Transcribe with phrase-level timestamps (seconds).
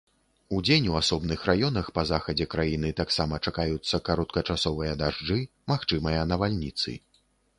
[0.57, 5.39] Удзень у асобных раёнах па захадзе краіны таксама чакаюцца кароткачасовыя дажджы,
[5.73, 6.99] магчымыя навальніцы.